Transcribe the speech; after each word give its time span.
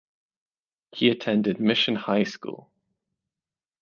He 0.93 1.11
attended 1.11 1.59
Mission 1.59 1.93
High 1.93 2.23
School. 2.23 2.71